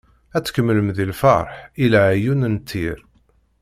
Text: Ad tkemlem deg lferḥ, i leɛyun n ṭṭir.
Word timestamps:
Ad 0.35 0.43
tkemlem 0.43 0.89
deg 0.97 1.07
lferḥ, 1.11 1.51
i 1.83 1.85
leɛyun 1.91 2.47
n 2.53 2.55
ṭṭir. 2.63 2.97